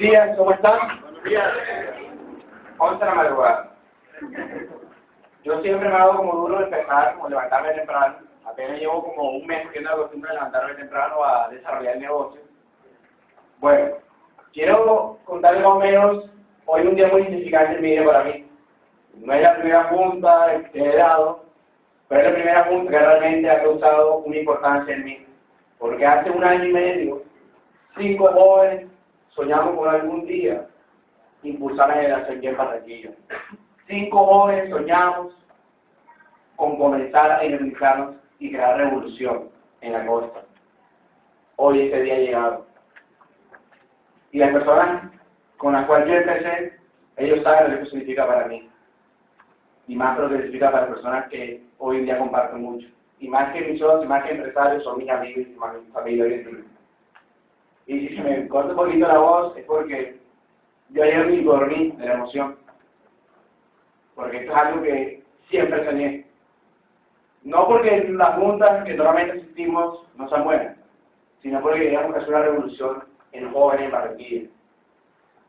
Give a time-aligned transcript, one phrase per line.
[0.00, 1.02] Días, ¿cómo están?
[1.02, 1.52] Buenos días.
[2.78, 3.76] 11 de la madrugada.
[5.44, 8.14] Yo siempre me hago como duro empezar, como levantarme temprano.
[8.46, 12.40] Apenas llevo como un mes que la costumbre de levantarme temprano a desarrollar el negocio.
[13.58, 13.96] Bueno,
[14.54, 16.30] quiero contarles más o menos,
[16.64, 18.48] hoy un día muy significante en mi vida para mí.
[19.16, 21.44] No es la primera junta que he dado,
[22.08, 25.26] pero es la primera junta que realmente ha causado una importancia en mí.
[25.78, 27.22] Porque hace un año y medio,
[27.98, 28.89] cinco jóvenes
[29.40, 30.66] soñamos con algún día
[31.42, 33.10] impulsar la generación en Barranquilla.
[33.88, 35.34] Cinco jóvenes soñamos
[36.56, 39.48] con comenzar a identificarnos y crear revolución
[39.80, 40.42] en la costa.
[41.56, 42.66] Hoy ese día ha llegado.
[44.32, 45.10] Y las personas
[45.56, 46.78] con las cuales yo empecé,
[47.16, 48.68] ellos saben lo que significa para mí.
[49.88, 52.86] Y más lo que significa para personas que hoy en día comparto mucho.
[53.18, 56.42] Y más que mis socios, más que empresarios, son mis amigos y más mi familia.
[57.90, 60.16] Y si se me corta un poquito la voz es porque
[60.90, 62.56] yo ayer ni dormí de la emoción.
[64.14, 66.24] Porque esto es algo que siempre soñé.
[67.42, 70.76] No porque las juntas que normalmente asistimos no sean buenas,
[71.42, 74.48] sino porque queríamos hacer una revolución en jóvenes en Barranquilla.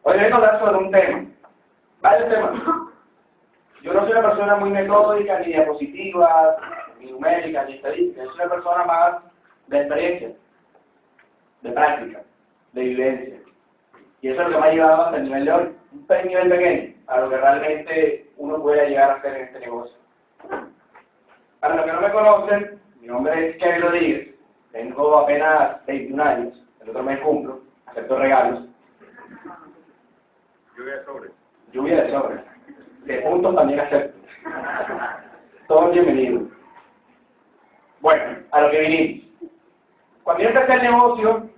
[0.02, 1.26] Hoy vengo a hablar sobre un tema,
[2.02, 2.64] varios temas.
[3.84, 6.58] Yo no soy una persona muy metódica, ni diapositiva,
[7.00, 8.24] ni numérica, ni estadística.
[8.24, 9.24] Yo soy una persona más
[9.68, 10.32] de experiencia,
[11.62, 12.24] de práctica,
[12.74, 13.40] de vivencia.
[14.22, 16.50] Y eso es lo que me ha llevado hasta el nivel de hoy, un nivel
[16.50, 19.98] pequeño, a lo que realmente uno puede llegar a hacer en este negocio.
[21.60, 24.36] Para los que no me conocen, mi nombre es Kevin Rodríguez,
[24.72, 28.66] tengo apenas 21 años, el otro mes cumplo, acepto regalos.
[30.78, 31.30] Lluvia de sobre.
[31.72, 32.42] Lluvia de sobres.
[33.06, 34.18] De puntos también acepto.
[35.68, 36.44] Todos bienvenidos.
[38.00, 39.28] Bueno, a lo que vinimos.
[40.24, 41.50] Cuando yo empecé el negocio,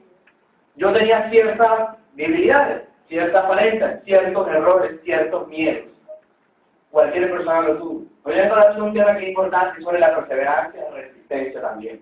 [0.75, 5.85] yo tenía ciertas debilidades, ciertas falencias, ciertos errores, ciertos miedos.
[6.91, 8.05] Cualquier persona lo tuvo.
[8.23, 12.01] Hoy en es un tema que es importante sobre la perseverancia la resistencia también.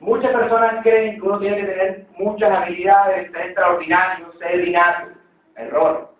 [0.00, 5.12] Muchas personas creen que uno tiene que tener muchas habilidades, ser extraordinario, ser innato.
[5.56, 6.10] Error.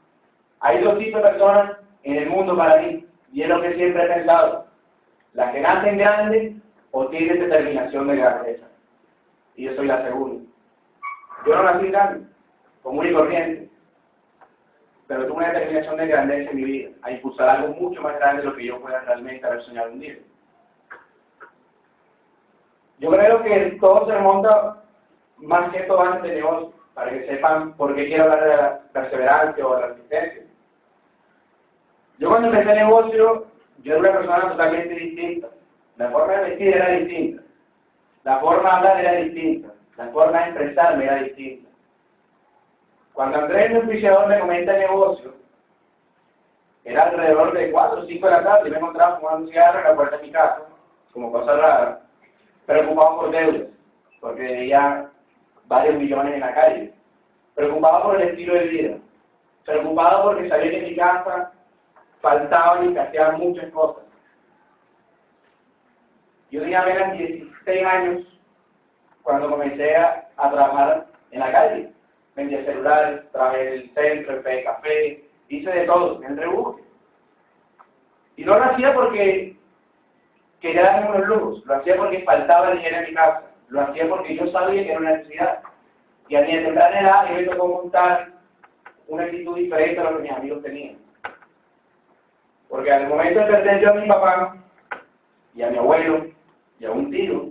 [0.60, 1.72] Hay dos tipos de personas
[2.04, 4.66] en el mundo para mí, y es lo que siempre he pensado.
[5.34, 6.54] Las que nacen grandes
[6.92, 8.66] o tienen determinación de grandeza.
[9.56, 10.41] Y yo soy la segunda.
[11.47, 12.26] Yo no nací grande,
[12.82, 13.69] común y corriente,
[15.08, 18.42] pero tuve una determinación de grandeza en mi vida, a impulsar algo mucho más grande
[18.42, 20.19] de lo que yo pueda realmente haber soñado un día.
[22.98, 24.84] Yo creo que todo se remonta
[25.38, 28.81] más que todo antes de negocio, para que sepan por qué quiero hablar de la
[28.92, 30.42] perseverancia o de la resistencia.
[32.19, 33.47] Yo cuando empecé el negocio,
[33.82, 35.48] yo era una persona totalmente distinta.
[35.97, 37.42] La forma de vestir era distinta.
[38.22, 39.71] La forma de hablar era distinta.
[39.97, 41.69] La forma de expresarme era distinta.
[43.12, 45.34] Cuando Andrés, mi oficiador, me comenta el negocio,
[46.84, 49.78] era alrededor de 4 o 5 de la tarde y me encontraba fumando un cigarro
[49.78, 50.62] en la puerta de mi casa,
[51.12, 52.00] como cosa rara,
[52.66, 53.69] preocupado por deudas,
[54.20, 55.10] porque debía
[55.66, 56.94] varios millones en la calle,
[57.54, 58.97] preocupado por el estilo de vida,
[59.64, 61.52] preocupado porque sabía que en mi casa
[62.20, 64.02] faltaban y escaseaban muchas cosas.
[66.50, 68.41] Yo tenía apenas 16 años
[69.22, 71.92] cuando comencé a, trabajar en la calle.
[72.34, 76.82] Vendía celulares, trabajé en el centro, en café, hice de todo, en rebusque.
[78.36, 79.56] Y no lo hacía porque
[80.60, 84.36] quería darme unos lujos, lo hacía porque faltaba dinero en mi casa, lo hacía porque
[84.36, 85.62] yo sabía que era una necesidad.
[86.28, 88.30] Y a mi temprana edad yo me tocó montar
[89.08, 90.98] una actitud diferente a lo que mis amigos tenían.
[92.68, 94.56] Porque al momento de perder a mi papá
[95.54, 96.26] y a mi abuelo
[96.78, 97.50] y a un tío,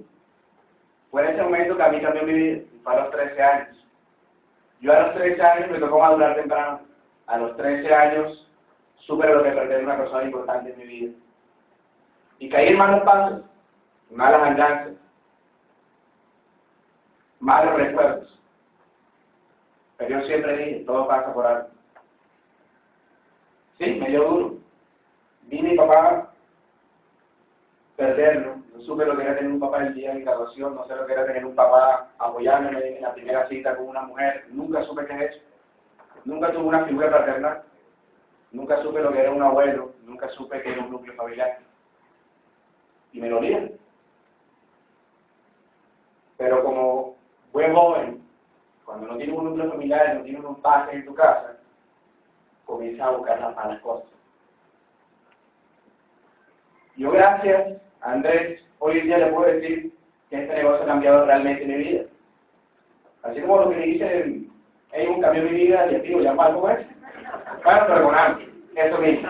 [1.12, 3.88] fue en ese momento que a mí cambió mi vida, fue a los 13 años.
[4.80, 6.80] Yo a los 13 años me tocó madurar temprano.
[7.28, 8.50] A los 13 años
[8.96, 11.14] supe lo que perder una persona importante en mi vida.
[12.40, 13.44] Y caí en malos pasos,
[14.10, 14.94] malas andanzas,
[17.40, 18.40] malos recuerdos.
[19.98, 21.68] Pero yo siempre dije, todo pasa por algo.
[23.78, 24.56] Sí, me dio duro.
[25.44, 26.32] Vi mi papá
[27.98, 28.61] perderlo.
[28.86, 31.06] Supe lo que era tener un papá el día de mi graduación, no sé lo
[31.06, 34.46] que era tener un papá apoyándome en la primera cita con una mujer.
[34.50, 35.42] Nunca supe qué es eso.
[36.26, 37.64] Nunca tuve una figura paternal.
[38.52, 39.94] Nunca supe lo que era un abuelo.
[40.04, 41.60] Nunca supe que era un núcleo familiar.
[43.14, 43.70] Y me dolía.
[46.38, 47.16] Pero como
[47.52, 48.24] buen joven,
[48.86, 51.58] cuando no tienes un núcleo familiar, no tienes un pase en tu casa,
[52.66, 54.10] comienza a buscar las malas cosas.
[56.98, 59.92] Yo gracias Andrés, hoy en día le puedo decir
[60.30, 62.04] que este negocio ha cambiado realmente mi vida.
[63.24, 64.42] Así como lo que le dice,
[64.92, 66.86] hay un cambio en mi vida, y digo, ya algo es.
[67.64, 68.16] Bueno, pero con
[68.76, 69.30] eso mismo.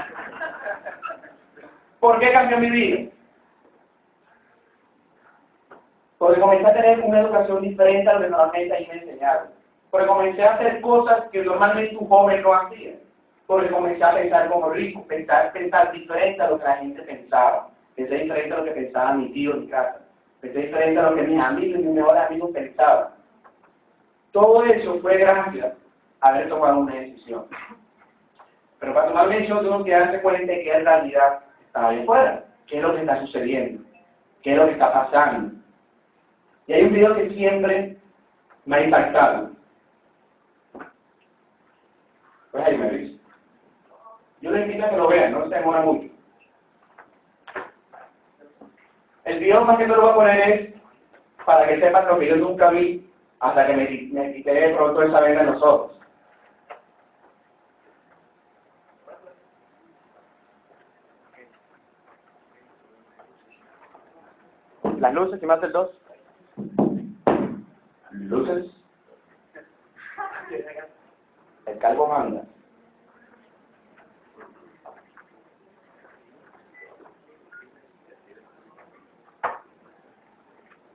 [2.00, 3.12] ¿Por qué cambió mi vida?
[6.21, 9.47] porque comencé a tener una educación diferente a lo que normalmente ahí me enseñaron,
[9.89, 12.92] porque comencé a hacer cosas que normalmente un joven no hacía,
[13.47, 17.70] porque comencé a pensar como rico, pensar, pensar diferente a lo que la gente pensaba,
[17.95, 20.01] pensé diferente a lo que pensaba mi tío en casa,
[20.41, 23.07] pensé diferente a lo que mis amigos y mis mejores amigos pensaban.
[24.31, 25.73] Todo eso fue gracias
[26.21, 27.45] a haber tomado una decisión.
[28.79, 32.05] Pero para tomar una decisión tengo que darse cuenta de que en realidad está ahí
[32.05, 33.83] fuera, qué es lo que está sucediendo,
[34.41, 35.61] qué es lo que está pasando
[36.67, 37.97] y hay un video que siempre
[38.65, 39.51] me ha impactado.
[42.51, 43.19] Pues ahí me dice.
[44.41, 46.07] Yo les invito a que lo vean, no se demora mucho.
[49.31, 50.74] El más que te lo voy a poner es
[51.45, 55.01] para que sepan lo que yo nunca vi hasta que me, me quité de pronto
[55.01, 55.98] esa venda en los ojos.
[65.00, 65.89] Las luces y más del 2
[68.31, 68.66] luces,
[71.66, 72.44] el calvo manda.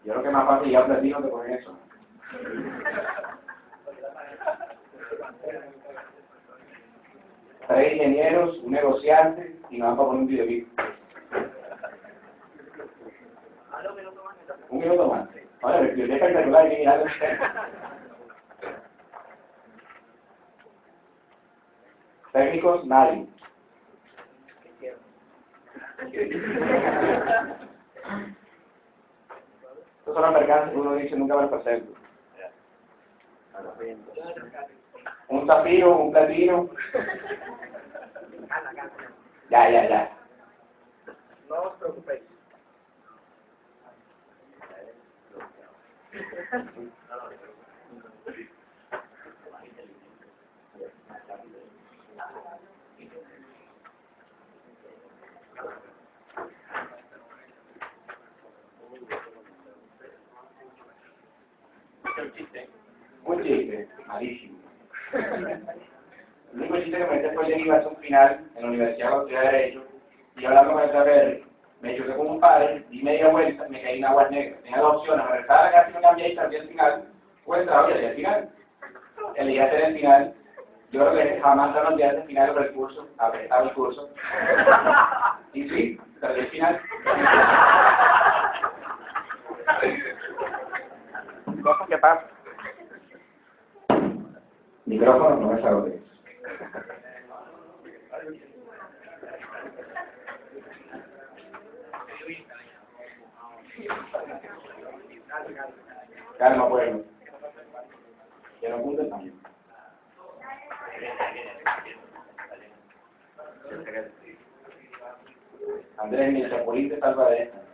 [0.06, 1.76] Yo creo que más fácil ya platico que con eso.
[7.67, 10.69] Tres ingenieros, un negociante y nada para poner un videoclip.
[14.69, 15.29] Un minuto más.
[15.62, 17.06] Ahora, biblioteca espectacular y algo.
[22.32, 23.26] Técnicos, nadie.
[30.16, 31.92] Son las mercancías que uno dice nunca me presento.
[35.28, 36.70] Un zafiro, un platino.
[39.50, 40.16] Ya, ya, ya.
[41.50, 42.22] No os preocupéis.
[63.24, 64.58] Un chiste, malísimo.
[65.12, 69.34] El único chiste que me metí fue iba a un final en la Universidad de
[69.34, 69.84] Derecho
[70.36, 71.42] y hablando con el saber
[71.80, 74.62] me choqué con un padre, di media vuelta, me caí en aguas negras.
[74.62, 77.04] Tenía dos opciones, regresar a la casa y no cambié y salí al final,
[77.44, 78.48] o entraba y al final.
[79.34, 80.34] Elegí hacer el final.
[80.92, 84.08] Yo creo que jamás los días del final del curso, apretaba el curso.
[85.52, 86.80] Y sí, perdí el final.
[91.66, 92.28] Cosas que pasan.
[94.85, 96.00] Micrófono, no me saludes.
[106.38, 107.04] Calma, pueblo.
[108.61, 109.35] Que no apunte también.
[115.99, 117.66] Andrés, mi chapulín te salva de esta.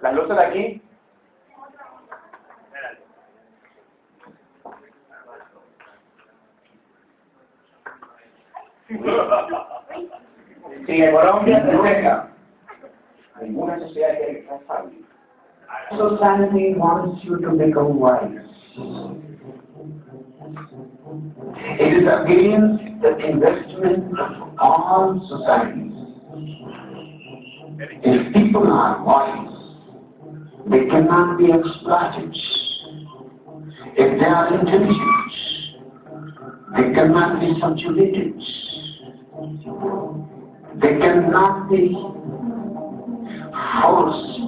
[0.00, 0.82] Las luces de aquí
[10.86, 12.28] Si en Colombia se deja,
[13.40, 15.00] ninguna sociedad que sabio.
[15.96, 19.33] Society wants you to become wise.
[20.40, 25.92] It is against the investment of all societies.
[28.02, 29.54] If people are wise,
[30.70, 32.34] they cannot be exploited.
[33.96, 35.32] If they are intelligent,
[36.76, 38.34] they cannot be subjugated.
[40.82, 41.94] They cannot be
[43.82, 44.40] forced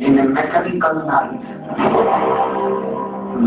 [0.00, 2.93] in a mechanical life
[3.34, 3.40] They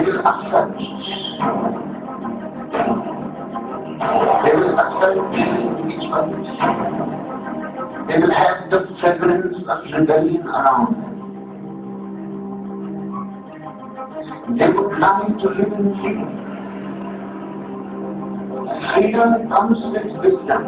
[0.00, 0.78] will accept.
[4.42, 4.52] They
[5.92, 6.40] each other.
[8.08, 11.12] They will have the fragrance of rebellion around them.
[14.58, 16.30] They would like to live in freedom.
[18.94, 20.62] Freedom comes with wisdom,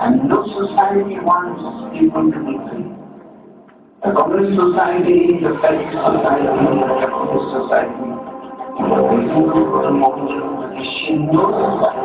[0.00, 1.62] and no society wants
[1.98, 3.03] people to be free.
[4.04, 8.04] The communist society, the Federal society, the capitalist society,
[8.76, 12.04] the Hindu, the Muslim, the Shinto society.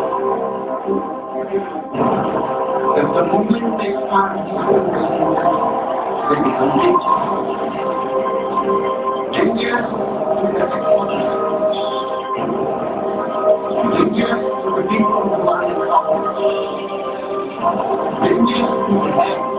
[2.95, 4.47] If the movement takes part in
[6.23, 7.19] they become dangerous.
[9.35, 11.19] Dangerous to the technology.
[13.91, 15.35] Dangerous to the people who
[15.99, 16.31] power.
[18.23, 19.58] Dangerous to the.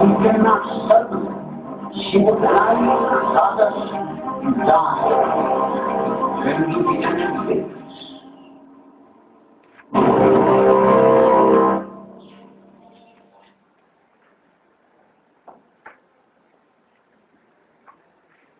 [0.00, 1.20] Cannot rather
[4.64, 5.10] die.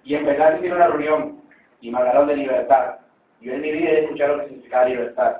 [0.04, 1.40] Y a asistir a una reunión
[1.80, 2.96] y me hablaron de libertad.
[3.40, 5.36] Yo en mi vida he escuchado lo que significaba libertad.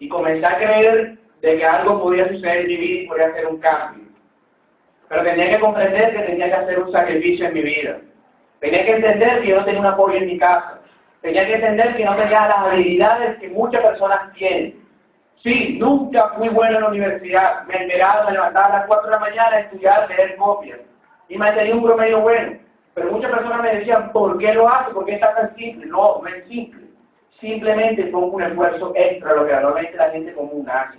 [0.00, 3.46] Y comencé a creer de que algo podía suceder en mi vida y podía hacer
[3.46, 4.11] un cambio.
[5.12, 7.98] Pero tenía que comprender que tenía que hacer un sacrificio en mi vida.
[8.60, 10.80] Tenía que entender que yo no tenía un apoyo en mi casa.
[11.20, 14.82] Tenía que entender que no tenía las habilidades que muchas personas tienen.
[15.42, 17.62] Sí, nunca fui bueno en la universidad.
[17.66, 20.80] Me enteraba, me levantaba a las 4 de la mañana a estudiar, leer copias.
[21.28, 22.58] Y me tenía un promedio bueno.
[22.94, 24.94] Pero muchas personas me decían, ¿por qué lo hace?
[24.94, 25.84] ¿Por qué está tan simple?
[25.88, 26.86] No, no es simple.
[27.38, 30.96] Simplemente pongo un esfuerzo extra, lo que normalmente la gente común hace.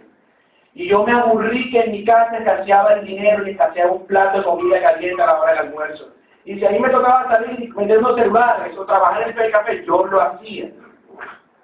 [0.75, 4.39] Y yo me aburrí que en mi casa escaseaba el dinero y escaseaba un plato
[4.39, 6.13] de comida caliente a la hora del almuerzo.
[6.45, 9.51] Y si a mí me tocaba salir y meter unos celulares o trabajar en el
[9.51, 10.71] café, yo lo hacía.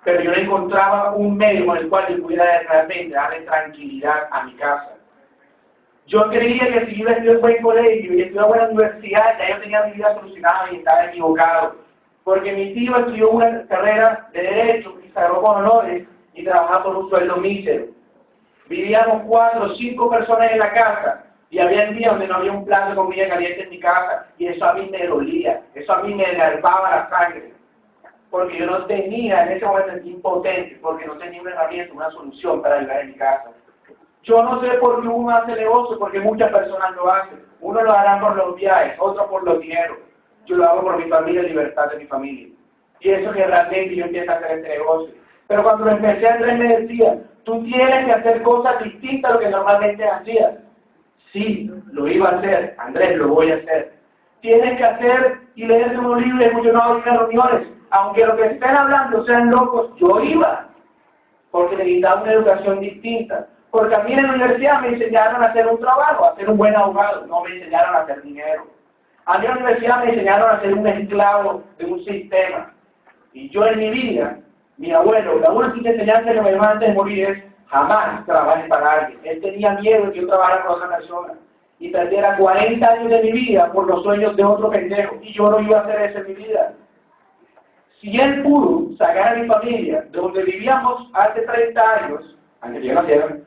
[0.03, 4.43] Pero yo no encontraba un medio con el cual yo pudiera realmente darle tranquilidad a
[4.43, 4.95] mi casa.
[6.05, 8.67] Yo creía que si yo iba a estudiar en buen colegio y estudiar en buena
[8.69, 11.75] universidad, ya yo tenía mi vida solucionada y estaba equivocado.
[12.23, 16.95] Porque mi tío estudió una carrera de Derecho y se con honores y trabajaba por
[16.95, 17.98] un sueldo mísero.
[18.69, 22.91] Vivíamos cuatro cinco personas en la casa y había días donde no había un plato
[22.91, 26.13] de comida caliente en mi casa y eso a mí me dolía, eso a mí
[26.13, 27.53] me enervaba la sangre.
[28.29, 32.11] Porque yo no tenía, en ese momento sentí impotente, porque no tenía una herramienta, una
[32.11, 33.49] solución para ayudar en mi casa.
[34.21, 37.43] Yo no sé por qué uno hace negocio, porque muchas personas lo hacen.
[37.61, 39.97] Uno lo hará por los viajes, otro por los dineros.
[40.45, 42.49] Yo lo hago por mi familia, libertad de mi familia.
[42.99, 45.15] Y eso que realmente yo empiezo a hacer este negocio.
[45.47, 49.39] Pero cuando lo empecé, Andrés me decía, tú tienes que hacer cosas distintas a lo
[49.39, 50.55] que normalmente hacías.
[51.31, 53.93] Sí, lo iba a hacer, Andrés, lo voy a hacer.
[54.41, 57.67] Tienes que hacer y leer unos libros, mucho no hago reuniones.
[57.91, 60.69] Aunque lo que estén hablando sean locos, yo iba.
[61.51, 63.47] Porque necesitaba una educación distinta.
[63.71, 66.57] Porque a mí en la universidad me enseñaron a hacer un trabajo, a ser un
[66.57, 68.67] buen abogado, no me enseñaron a hacer dinero.
[69.25, 72.73] A mí en la universidad me enseñaron a ser un esclavo de un sistema.
[73.33, 74.39] Y yo en mi vida,
[74.79, 78.91] mi abuelo, la única enseñanza que me dio antes de morir es jamás trabajes para
[78.91, 79.19] alguien.
[79.25, 81.33] Él tenía miedo de que yo trabajara con otra persona
[81.79, 85.17] y perdiera 40 años de mi vida por los sueños de otro pendejo.
[85.21, 86.73] Y yo no iba a hacer eso en mi vida.
[87.99, 92.87] Si él pudo sacar a mi familia, de donde vivíamos hace 30 años, antes que
[92.87, 93.37] yo naciera,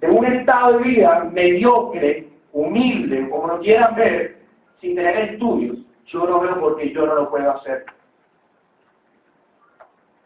[0.00, 4.36] de un estado de vida mediocre, humilde, como lo quieran ver,
[4.82, 7.86] sin tener estudios, yo no veo por qué yo no lo puedo hacer.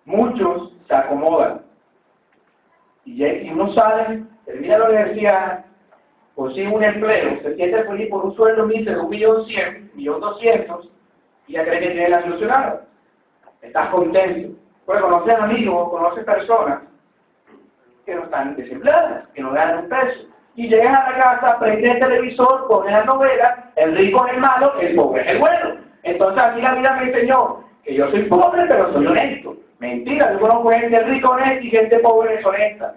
[0.05, 1.63] Muchos se acomodan.
[3.05, 5.65] Y uno sale, termina la universidad,
[6.35, 10.91] consigue un empleo, se siente feliz por un sueldo mísero, un millón cien, doscientos,
[11.47, 12.87] y ya cree que tiene la solucionada.
[13.63, 14.57] Estás contento.
[14.87, 16.83] Pues conoces amigos, conoces personas
[18.05, 20.27] que no están desempleadas, que no ganan un peso.
[20.57, 24.41] Y llegas a la casa, prendes el televisor, pones la novela, El rico es el
[24.41, 25.77] malo, el pobre es el bueno.
[26.03, 29.57] Entonces así la vida me enseñó que yo soy pobre pero soy honesto.
[29.81, 32.95] Mentira, yo conozco gente rica honesta y gente pobre deshonesta.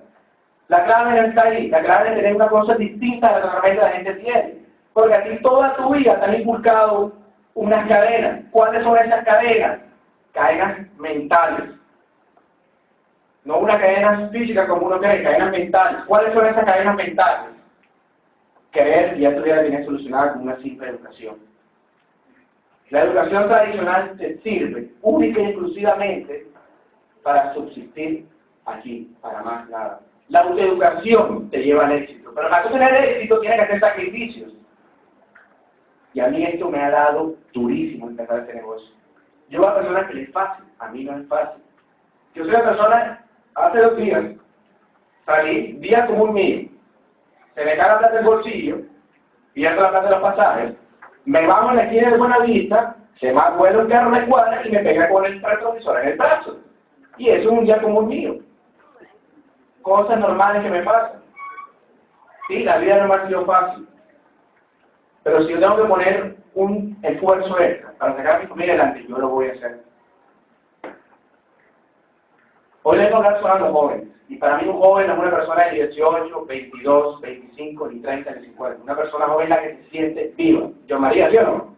[0.68, 3.74] La clave no está ahí, la clave es tener una cosa distinta a la que
[3.74, 4.56] la gente tiene.
[4.92, 7.14] Porque aquí toda tu vida te han inculcado
[7.56, 8.42] unas cadenas.
[8.52, 9.80] ¿Cuáles son esas cadenas?
[10.34, 11.70] Cadenas mentales.
[13.46, 16.04] No una cadena física como uno cree, cadenas mentales.
[16.06, 17.52] ¿Cuáles son esas cadenas mentales?
[18.72, 21.38] Creer que ya tu vida viene solucionada con una simple educación.
[22.90, 26.53] La educación tradicional te sirve única y exclusivamente
[27.24, 28.28] para subsistir
[28.66, 30.02] aquí, para más nada.
[30.30, 34.54] La autoeducación te lleva al éxito, pero para tener éxito tienes que hacer sacrificios.
[36.14, 38.94] Y a mí esto me ha dado durísimo empezar este negocio.
[39.50, 41.64] Yo a personas que les es fácil, a mí no es fácil.
[42.36, 43.26] Yo soy una persona,
[43.56, 44.24] hace dos días,
[45.26, 46.70] salí, día como un mío,
[47.54, 48.82] se me cae la plata del bolsillo,
[49.54, 50.74] pierdo la de los pasajes,
[51.26, 54.66] me bajo en la esquina de Buena Vista, se me vuelo el carro de cuadra
[54.66, 56.60] y me pega con el retrovisor en el brazo.
[57.18, 58.38] Y eso es un día como mío.
[59.82, 61.22] Cosas normales que me pasan.
[62.48, 63.88] Sí, la vida no me ha sido fácil.
[65.24, 69.06] Pero si yo tengo que poner un esfuerzo extra para sacar a mi familia adelante,
[69.08, 69.84] yo lo voy a hacer.
[72.84, 74.08] Hoy les voy a hablar a los jóvenes.
[74.28, 78.46] Y para mí un joven es una persona de 18, 22, 25, ni 30, ni
[78.48, 78.84] 50.
[78.84, 80.70] Una persona joven la que se siente viva.
[80.88, 81.76] Yo María, ¿sí o no?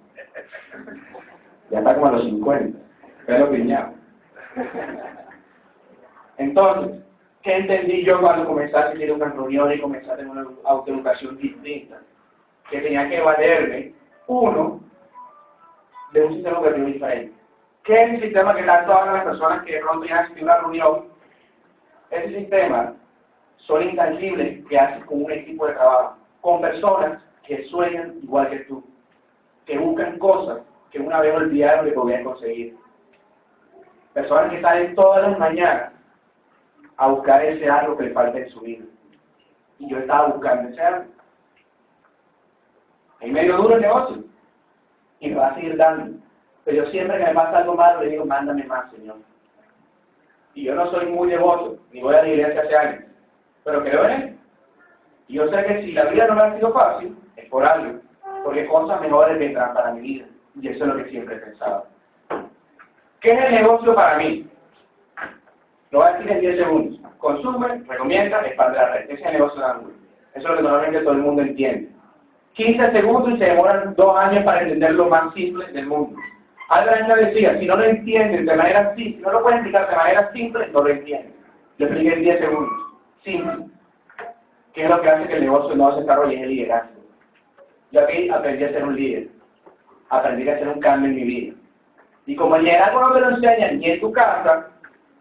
[1.70, 2.80] Ya está como a los 50.
[3.28, 3.94] Pero piñado.
[6.38, 7.02] Entonces,
[7.44, 10.48] ¿qué entendí yo cuando comencé a asistir a una reunión y comencé a tener una
[10.66, 12.02] autoeducación distinta?
[12.70, 13.94] Que tenía que valerme,
[14.28, 14.82] uno,
[16.12, 17.34] de un sistema operativo diferente.
[17.84, 20.58] ¿Qué es el sistema que tanto hablan las personas que de pronto ya han una
[20.58, 21.06] reunión?
[22.10, 22.96] Ese sistema
[23.58, 28.60] son intangibles que haces con un equipo de trabajo, con personas que sueñan igual que
[28.60, 28.84] tú,
[29.66, 30.62] que buscan cosas
[30.92, 32.76] que una vez olvidaron que podían conseguir.
[34.14, 35.95] Personas que salen todas las mañanas
[36.98, 38.86] a buscar ese algo que le falta en su vida.
[39.80, 41.06] Y yo estaba buscando ese algo.
[43.20, 44.24] Es medio duro el negocio.
[45.20, 46.18] Y me va a seguir dando.
[46.64, 49.18] Pero siempre que me pasa algo malo, le digo, mándame más, Señor.
[50.54, 53.04] Y yo no soy muy devoto, ni voy a la iglesia hace años.
[53.64, 54.40] Pero creo en él.
[55.28, 58.00] Y yo sé que si la vida no me ha sido fácil, es por algo.
[58.44, 60.26] Porque cosas mejores vendrán para mi vida.
[60.60, 61.88] Y eso es lo que siempre he pensado.
[63.20, 64.48] ¿Qué es el negocio para mí?
[65.96, 67.00] Lo voy a decir en 10 segundos.
[67.20, 69.04] Consume, recomienda, expande la red.
[69.06, 69.94] Ese es el negocio de Google.
[70.34, 71.90] Eso es lo que normalmente todo el mundo entiende.
[72.56, 76.20] 15 segundos y se demoran dos años para entender lo más simple del mundo.
[76.68, 79.96] Albert decía, si no lo entiendes de manera simple, si no lo puedes explicar de
[79.96, 81.34] manera simple, no lo entiendes.
[81.78, 82.74] Lo expliqué en 10 segundos.
[83.24, 83.56] Simple.
[84.74, 86.36] ¿Qué es lo que hace que el negocio no se desarrolle?
[86.36, 87.02] Es el liderazgo.
[87.94, 89.30] Yo aquí aprendí a ser un líder.
[90.10, 91.54] Aprendí a hacer un cambio en mi vida.
[92.26, 94.72] Y como el liderazgo no te lo enseñan ni en tu casa,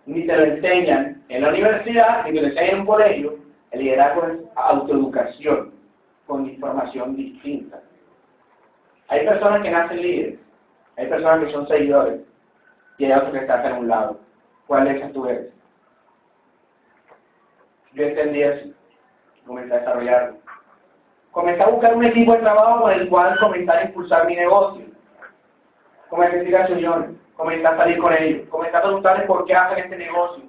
[0.07, 3.39] ni te lo enseñan en la universidad, ni te lo enseñan en un colegio,
[3.71, 5.73] el liderazgo es autoeducación
[6.27, 7.81] con información distinta.
[9.09, 10.39] Hay personas que nacen líderes,
[10.97, 12.21] hay personas que son seguidores
[12.99, 14.21] y hay otros que están en un lado.
[14.67, 15.53] ¿Cuál de esas tú eres?
[17.93, 18.69] Yo entendí eso,
[19.47, 20.39] comencé a desarrollarlo.
[21.31, 24.85] Comencé a buscar un equipo de trabajo con el cual comenzar a impulsar mi negocio.
[26.09, 29.79] Comencé a seguir señores, comencé a salir con ellos, comencé a preguntarles por qué hacen
[29.79, 30.45] este negocio.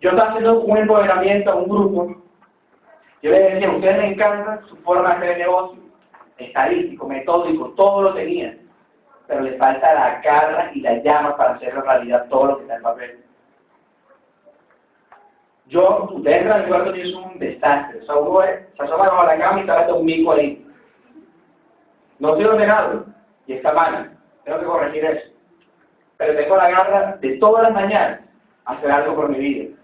[0.00, 2.26] Yo estaba haciendo un empoderamiento a un grupo
[3.26, 5.82] yo le decía, ustedes me encanta su forma de hacer el negocio,
[6.38, 8.58] estadístico, metódico, todo lo tenían,
[9.26, 12.76] pero le falta la garra y la llama para hacer realidad todo lo que está
[12.76, 13.24] en papel.
[15.66, 18.00] Yo, ustedes en el cuarto es un desastre.
[18.02, 20.64] O sea, uno se asoma la cama y está un mico ahí.
[22.20, 23.06] No estoy ordenado
[23.48, 24.16] y está mal.
[24.44, 25.35] Tengo que corregir eso.
[26.16, 28.20] Pero tengo la garra de todas las mañanas
[28.64, 29.76] hacer algo por mi vida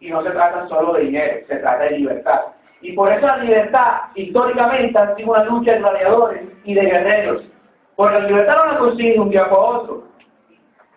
[0.00, 2.40] y no se trata solo de dinero, se trata de libertad.
[2.80, 7.42] Y por eso la libertad históricamente ha sido una lucha de gladiadores y de guerreros.
[7.94, 10.04] Porque la libertad no la consigue un día para otro.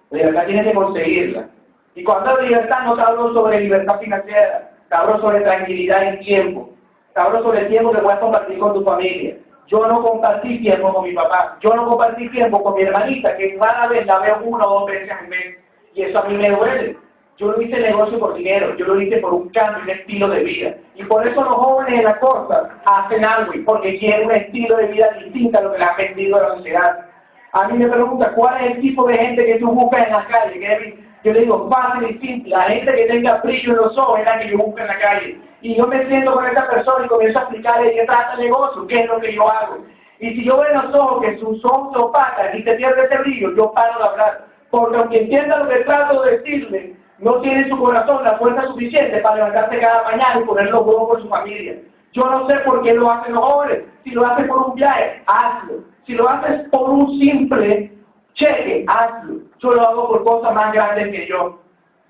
[0.09, 1.49] La libertad tiene que conseguirla.
[1.95, 6.03] Y cuando hablo de libertad no te hablo sobre libertad financiera, te hablo sobre tranquilidad
[6.03, 6.69] en tiempo,
[7.13, 9.37] te sobre el tiempo que puedes compartir con tu familia.
[9.69, 13.55] Yo no compartí tiempo con mi papá, yo no compartí tiempo con mi hermanita, que
[13.57, 15.57] cada vez la veo una o dos veces al mes.
[15.93, 16.97] Y eso a mí me duele.
[17.37, 20.43] Yo no hice negocio por dinero, yo lo hice por un cambio, un estilo de
[20.43, 20.75] vida.
[20.95, 24.87] Y por eso los jóvenes de la costa hacen algo, porque quieren un estilo de
[24.87, 27.05] vida distinto a lo que le han vendido la sociedad.
[27.53, 30.27] A mí me pregunta, ¿cuál es el tipo de gente que tú buscas en la
[30.27, 30.97] calle?
[31.23, 34.25] Yo le digo, fácil y simple, la gente que tenga brillo en los ojos es
[34.25, 35.41] la que yo busco en la calle.
[35.61, 38.87] Y yo me siento con esa persona y comienzo a explicarle qué trata el negocio,
[38.87, 39.83] qué es lo que yo hago.
[40.19, 43.05] Y si yo veo en los ojos que sus ojos se opacan y se pierde
[43.05, 44.45] ese brillo, yo paro de hablar.
[44.69, 48.67] Porque aunque entienda lo que trato de decirle, no tiene en su corazón la fuerza
[48.67, 51.75] suficiente para levantarse cada mañana y poner los huevos por su familia.
[52.13, 53.83] Yo no sé por qué lo hacen los jóvenes.
[54.03, 55.83] Si lo hacen por un viaje, hazlo.
[56.05, 57.91] Si lo haces por un simple
[58.33, 59.48] cheque, hazlo.
[59.59, 61.59] Yo lo hago por cosas más grandes que yo.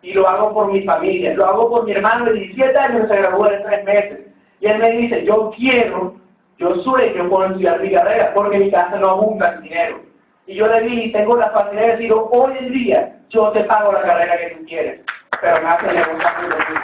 [0.02, 1.34] Y lo hago por mi familia.
[1.34, 4.20] Lo hago por mi hermano de 17 años se graduó en tres meses.
[4.62, 6.16] Y él me dice, yo quiero,
[6.58, 10.00] yo sueño con estudiar mi carrera porque mi casa no abunda en dinero.
[10.46, 13.94] Y yo le dije, tengo la facilidad de decir, hoy en día yo te pago
[13.94, 15.02] la carrera que tú quieres,
[15.40, 16.80] pero me hace negociar contigo.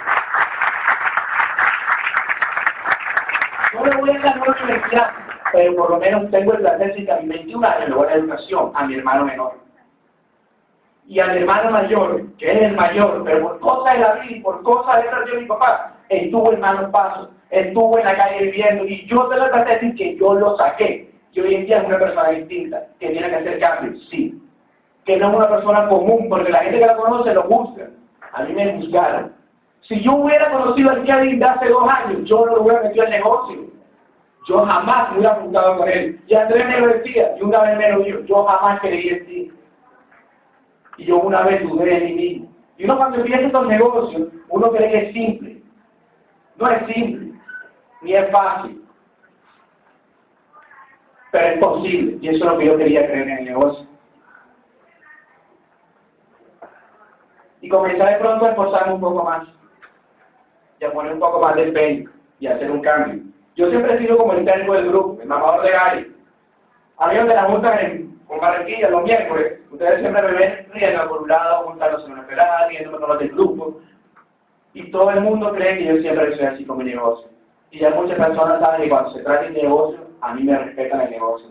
[3.74, 5.12] No le voy a dar una universidad,
[5.52, 8.06] pero por lo menos tengo el placer de que a mis 21 años le voy
[8.06, 9.65] a dar educación a mi hermano menor.
[11.08, 14.38] Y a mi hermano mayor, que es el mayor, pero por cosas de la vida
[14.38, 18.46] y por cosas de de mi papá, estuvo en malos pasos, estuvo en la calle
[18.46, 21.12] viviendo, y yo te lo traté de decir que yo lo saqué.
[21.32, 24.42] Y hoy en día es una persona distinta, que tiene que hacer cambios, sí.
[25.06, 27.90] Que no es una persona común, porque la gente que la conoce lo busca.
[28.34, 29.34] A mí me juzgaron.
[29.82, 33.06] Si yo hubiera conocido al Kevin de hace dos años, yo no lo hubiera metido
[33.06, 33.60] al negocio.
[34.48, 36.20] Yo jamás me hubiera apuntado con él.
[36.28, 39.26] Y Andrés me lo decía, y una vez me lo dijo, yo jamás creí en
[39.26, 39.52] ti.
[40.98, 42.56] Y yo una vez dudé en mí mismo.
[42.78, 45.62] Y uno cuando empieza estos negocios, uno cree que es simple.
[46.58, 47.34] No es simple,
[48.02, 48.82] ni es fácil.
[51.32, 53.86] Pero es posible, y eso es lo que yo quería creer en el negocio.
[57.60, 59.48] Y comencé de pronto a esforzarme un poco más,
[60.80, 63.24] y a poner un poco más de empeño, y a hacer un cambio.
[63.56, 66.16] Yo siempre he sido como el técnico del grupo, el mamador de Gary.
[66.98, 71.08] A mí donde la juntan en, con Barranquilla los miércoles, ustedes siempre me ven riendo
[71.08, 73.82] por un lado, juntándose en una pelada, riendo con los del grupo.
[74.74, 77.30] Y todo el mundo cree que yo siempre soy así con mi negocio.
[77.72, 81.02] Y ya muchas personas saben que cuando se trata de negocio, a mí me respetan
[81.02, 81.50] el negocio.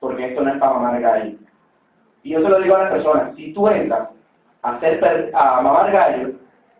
[0.00, 1.36] Porque esto no es para mamar gallo.
[2.22, 4.08] Y yo se lo digo a las personas, si tú entras
[4.62, 6.32] a, hacer a mamar gallo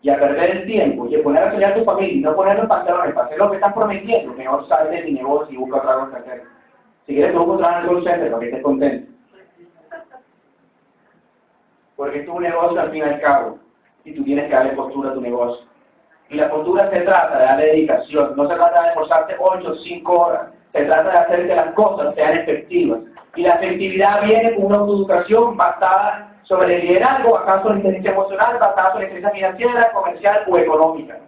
[0.03, 2.35] y a perder el tiempo y a poner a soñar a tu familia y no
[2.35, 5.59] ponerlo en pantalones para hacer lo que estás prometiendo, mejor sal de mi negocio y
[5.59, 6.43] busca otra cosa que hacer.
[7.07, 9.10] Si quieres, tú buscas en el para que estés contento.
[12.01, 13.59] Porque es un negocio al fin y al cabo
[14.07, 15.67] y tú tienes que darle postura a tu negocio.
[16.31, 19.75] Y la postura se trata de darle dedicación, no se trata de esforzarte 8 o
[19.75, 23.01] 5 horas, se trata de hacer que las cosas sean efectivas.
[23.37, 28.59] Y la efectividad viene con una educación basada sobre el liderazgo, acaso la inteligencia emocional,
[28.59, 31.19] basada sobre la inteligencia financiera, comercial o económica.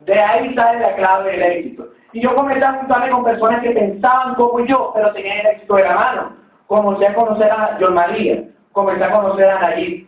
[0.00, 1.88] De ahí sale la clave del éxito.
[2.14, 5.74] Y yo comencé a juntarme con personas que pensaban como yo, pero tenían el éxito
[5.74, 6.36] de la mano.
[6.68, 10.05] Comencé a conocer a John María, comencé a conocer a Nayib,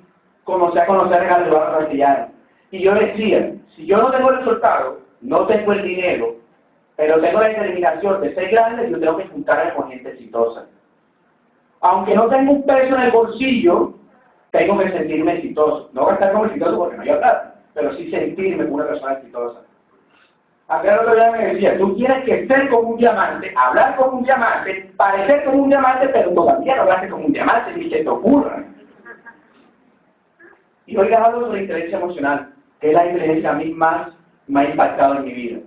[0.49, 2.29] comencé a conocer a Eduardo Castellano.
[2.71, 6.37] Y yo decía, si yo no tengo el resultado, no tengo el dinero,
[6.97, 10.67] pero tengo la determinación de ser grande, yo tengo que juntarme con gente exitosa.
[11.81, 13.95] Aunque no tengo un peso en el bolsillo,
[14.51, 15.91] tengo que sentirme exitoso.
[15.93, 19.61] No estar como exitoso porque no hay plata, pero sí sentirme como una persona exitosa.
[20.69, 24.19] Acá el otro día me decía, tú tienes que ser como un diamante, hablar como
[24.19, 28.03] un diamante, parecer como un diamante, pero todavía no hablaste como un diamante, ni que
[28.03, 28.65] te ocurra.
[30.89, 34.09] Y hoy hablo sobre inteligencia emocional, que es la inteligencia a mí más
[34.47, 35.61] me ha impactado en mi vida.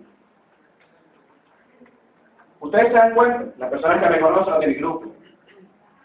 [2.60, 5.12] Ustedes se dan cuenta, las personas que me conocen de mi grupo,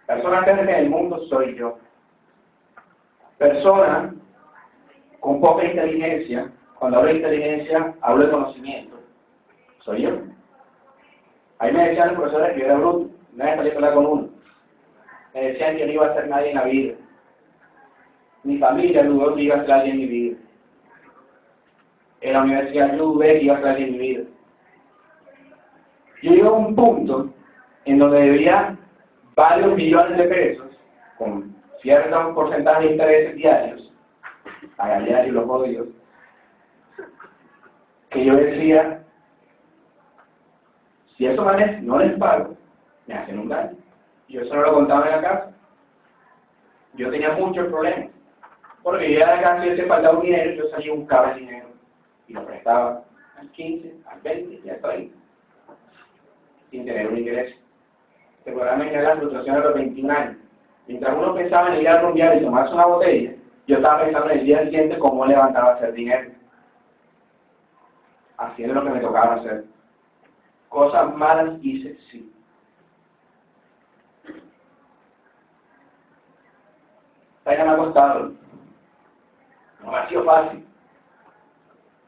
[0.06, 1.78] personas que en el mundo soy yo.
[3.38, 4.14] Persona
[5.20, 9.00] con poca inteligencia, cuando hablo de inteligencia, hablo de conocimiento.
[9.78, 10.10] Soy yo.
[11.58, 14.28] Ahí me decían los profesores que yo era bruto, nadie salía a hablar con uno.
[15.32, 16.94] Me decían que no iba a ser nadie en la vida.
[18.46, 20.36] Mi familia dudó que iba a alguien en mi vida.
[22.20, 24.22] En la universidad que iba a alguien en mi vida.
[26.22, 27.34] Yo iba a un punto
[27.86, 28.78] en donde debía
[29.34, 30.66] varios millones de pesos,
[31.18, 33.92] con cierto porcentaje de intereses diarios,
[34.78, 35.88] a diario los jodidos,
[38.10, 39.02] que yo decía,
[41.16, 41.44] si eso
[41.82, 42.56] no les pago,
[43.08, 43.76] me hacen un daño.
[44.28, 45.52] Yo eso no lo contaba en la casa.
[46.94, 48.05] Yo tenía muchos problemas.
[48.86, 51.40] Porque yo a la casa y se faltaba un dinero, yo salía un cabo de
[51.40, 51.66] dinero
[52.28, 53.02] y lo prestaba
[53.36, 55.16] al 15, al 20 y al 30,
[56.70, 57.56] sin tener un ingreso.
[58.38, 60.36] Este programa es la frustración a los 21 años.
[60.86, 63.32] Mientras uno pensaba en ir a rumbear y tomarse una botella,
[63.66, 66.30] yo estaba pensando en el día siguiente cómo levantaba hacer dinero.
[68.38, 69.64] Haciendo lo que me tocaba hacer.
[70.68, 72.32] Cosas malas hice, sí.
[77.44, 78.45] Esta me ha costado.
[79.86, 80.64] No ha sido fácil.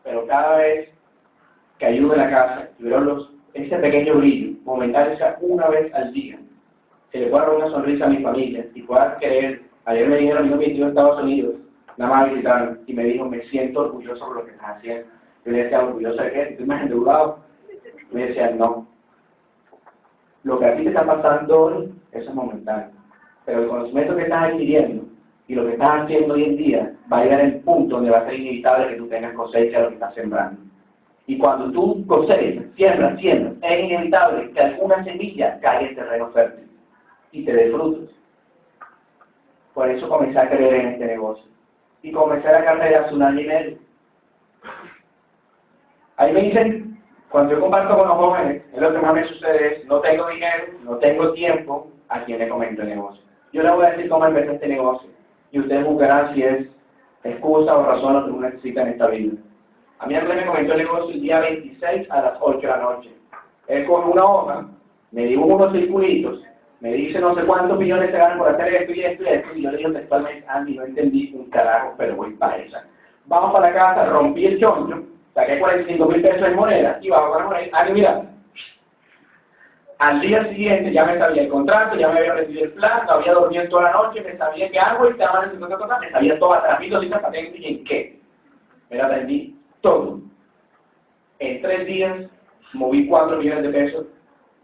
[0.02, 0.90] Pero cada vez
[1.78, 6.38] que ayudo en la casa los, ese pequeño brillo, momentáneo sea una vez al día,
[7.12, 10.58] que le pueda dar una sonrisa a mi familia y pueda creer, ayer me dijeron,
[10.58, 11.54] mi hijo en Estados Unidos,
[11.96, 15.06] nada más visitaron, y me dijo, me siento orgulloso por lo que estás haciendo.
[15.44, 17.38] Yo le decía, orgulloso de qué, estoy más endeudado.
[18.10, 18.88] Me decía, no.
[20.42, 22.90] Lo que a ti te está pasando hoy, eso es momentáneo.
[23.44, 25.04] Pero el conocimiento que estás adquiriendo
[25.46, 28.18] y lo que estás haciendo hoy en día va a llegar al punto donde va
[28.18, 30.60] a ser inevitable que tú tengas cosecha de lo que estás sembrando.
[31.26, 36.70] Y cuando tú cosechas, siembras, siembras, es inevitable que alguna semilla caiga en terreno fértil
[37.32, 38.10] y te dé frutos.
[39.74, 41.44] Por eso comencé a creer en este negocio.
[42.02, 43.78] Y comencé la carrera hace un año y medio.
[46.16, 46.98] Ahí me dicen,
[47.30, 50.28] cuando yo comparto con los jóvenes, es lo que más me sucede es, no tengo
[50.28, 53.22] dinero, no tengo tiempo, a quien le comento el negocio.
[53.52, 55.08] Yo le voy a decir cómo empezó este negocio.
[55.52, 56.68] Y ustedes buscarán si es
[57.24, 59.32] excusa o razón lo que uno necesita en esta vida.
[59.98, 62.76] A mí Andrés me comentó el negocio el día 26 a las 8 de la
[62.76, 63.10] noche.
[63.66, 64.66] Él con una hoja
[65.10, 66.42] me dibuja unos circulitos,
[66.80, 69.54] me dice no sé cuántos millones se ganan por hacer esto y esto y esto,
[69.54, 72.84] y yo le digo textualmente, Andy, no entendí un carajo, pero voy para esa.
[73.26, 75.02] Vamos para la casa, rompí el choncho,
[75.34, 77.78] saqué 45 mil pesos en moneda y vamos para la moneda.
[77.80, 78.24] Andy, mira,
[79.98, 83.14] al día siguiente ya me sabía el contrato, ya me había recibido el plan, no
[83.14, 86.10] había dormido toda la noche, me sabía qué hago y te daban el contrato, me
[86.10, 88.20] sabía todo, hasta las y patentes y en qué.
[88.90, 90.20] Me aprendí todo.
[91.40, 92.26] En tres días
[92.74, 94.06] moví cuatro millones de pesos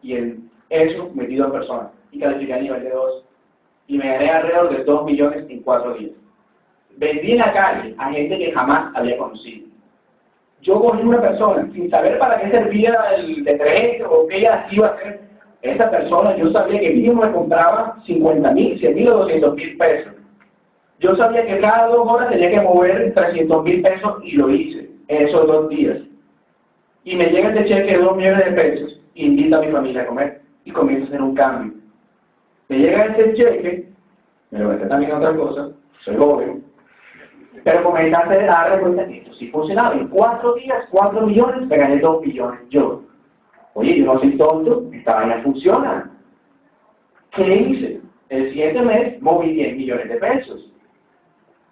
[0.02, 3.24] y en eso metí dos personas y califiqué a nivel de dos.
[3.88, 6.12] Y me gané alrededor de dos millones en cuatro días.
[6.96, 9.66] Vendí en la calle a gente que jamás había conocido.
[10.64, 14.86] Yo cogí una persona sin saber para qué servía el decreto o qué ella iba
[14.86, 15.20] a hacer.
[15.60, 19.76] Esa persona, yo sabía que mínimo me compraba 50 mil, 100 mil o 200 mil
[19.76, 20.12] pesos.
[21.00, 24.88] Yo sabía que cada dos horas tenía que mover 300 mil pesos y lo hice
[25.08, 25.98] en esos dos días.
[27.04, 30.02] Y me llega este cheque de 2 millones de pesos y invito a mi familia
[30.02, 31.74] a comer y comienzo a hacer un cambio.
[32.70, 33.88] Me llega este cheque,
[34.50, 35.72] me lo meto también a otra cosa,
[36.02, 36.63] soy joven,
[37.62, 39.94] pero comencé a darle cuenta que esto sí funcionaba.
[39.94, 43.02] En cuatro días, cuatro millones, me gané dos millones yo.
[43.74, 46.10] Oye, yo no soy tonto, esta vaina funciona.
[47.32, 48.00] ¿Qué hice?
[48.28, 50.70] El siguiente mes moví 10 millones de pesos.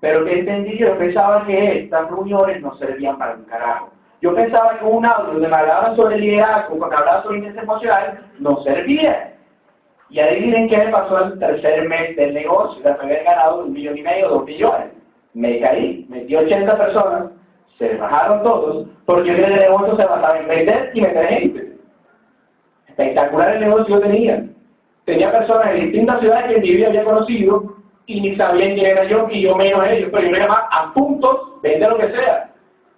[0.01, 3.93] Pero que entendí, yo pensaba que estas reuniones no servían para un carajo.
[4.21, 8.27] Yo pensaba que un audio donde me hablaban sobre liderazgo, cuando hablaba sobre índice emocional,
[8.39, 9.35] no servía.
[10.11, 13.73] Y ahí miren qué me pasó el tercer mes del negocio, de haber ganado un
[13.73, 14.91] millón y medio, dos millones.
[15.35, 17.31] Me caí, metí 80 personas,
[17.79, 21.73] se bajaron todos, porque el negocio se basaba en vender y meter gente.
[22.89, 24.45] Espectacular el negocio que tenía.
[25.05, 28.87] Tenía personas en distintas ciudades que en mi vida había conocido, y ni sabían quién
[28.87, 32.11] era yo, y yo menos ellos, pero yo me llamaba a puntos, vende lo que
[32.11, 32.53] sea.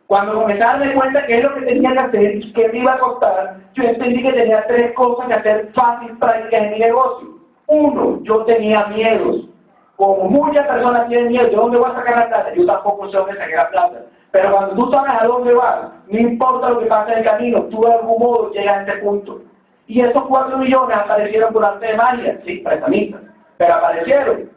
[0.07, 2.79] Cuando comencé a darme cuenta qué es lo que tenía que hacer y qué me
[2.79, 6.79] iba a costar, yo entendí que tenía tres cosas que hacer fácil, prácticas en mi
[6.81, 7.29] negocio.
[7.67, 9.49] Uno, yo tenía miedos.
[9.97, 12.55] Como muchas personas tienen miedo, ¿de dónde voy a sacar la plata?
[12.55, 14.07] Yo tampoco sé dónde sacar la plata.
[14.33, 17.63] Pero cuando tú sabes a dónde vas, no importa lo que pase en el camino,
[17.67, 19.43] tú de algún modo llegas a este punto.
[19.87, 23.21] Y esos cuatro millones aparecieron por arte de magia, sí, prestamistas,
[23.59, 24.51] pero aparecieron.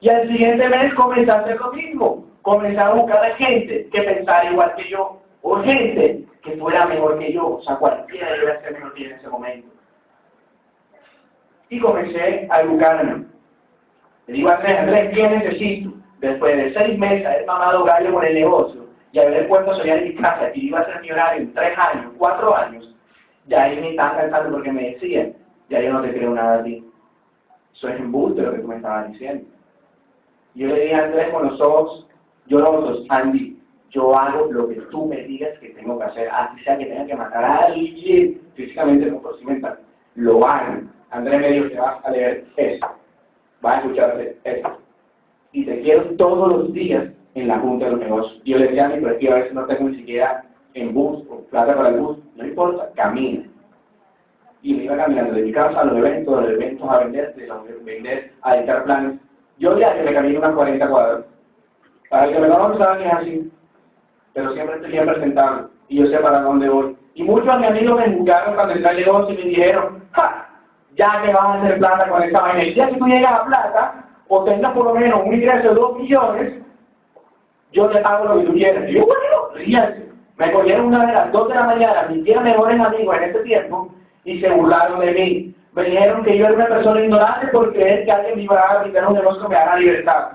[0.00, 2.26] Y al siguiente mes comencé a hacer lo mismo.
[2.42, 7.18] Comencé a buscar a gente que pensara igual que yo, o gente que fuera mejor
[7.18, 9.68] que yo, o sea, cualquiera debe ser mejor que yo en ese momento.
[11.70, 13.24] Y comencé a educarme.
[14.26, 15.92] Le digo a Andrés, Andrés, ¿qué necesito?
[16.20, 19.98] Después de seis meses haber mamado gallo con el negocio y haber puesto a soñar
[19.98, 22.94] en mi casa que iba a ser millonario en tres años, cuatro años,
[23.46, 25.34] ya ahí me están cansando porque me decían,
[25.68, 26.84] ya yo no te creo nada a ti.
[27.74, 29.44] Eso es embuste lo que tú me estabas diciendo.
[30.54, 32.06] Yo le dije a Andrés con los ojos
[32.46, 33.58] llorosos, Andy,
[33.90, 37.06] yo hago lo que tú me digas que tengo que hacer, así sea que tenga
[37.06, 39.78] que matar a alguien físicamente, por mental,
[40.14, 40.82] lo hago.
[41.10, 42.86] Andrés me dijo que vas a leer eso,
[43.64, 44.78] vas a escucharte esto.
[45.52, 48.42] Y te quiero todos los días en la junta de los negocios.
[48.44, 51.40] Yo le decía a mi perfil, a veces no tengo ni siquiera en bus o
[51.50, 53.44] plata para el bus, no importa, camina.
[54.62, 57.34] Y me iba caminando de mi casa a los eventos, de los eventos a vender,
[57.34, 59.20] de los vender a editar planes,
[59.58, 61.24] yo ya que me camino unas 40 cuadras.
[62.10, 63.52] Para el que me que es así.
[64.32, 66.96] Pero siempre estoy bien presentado y yo sé para dónde voy.
[67.14, 70.03] Y muchos de mis amigos me buscaron cuando entré al negocio y me dijeron.
[70.96, 72.64] Ya que vas a hacer plata con esta vaina.
[72.64, 75.74] Y ya que tú llegas a plata, o tengas por lo menos un ingreso de
[75.74, 76.54] 2 millones,
[77.72, 78.90] yo te pago lo que tú quieras.
[78.90, 80.04] Yo, bueno.
[80.36, 83.38] Me cogieron una de las 2 de la mañana, mis 10 mejores amigos en ese
[83.40, 87.72] tiempo, y se burlaron de mí me dijeron que yo era una persona ignorante por
[87.72, 90.28] creer que alguien me iba a brindar un negocio que me haga libertad.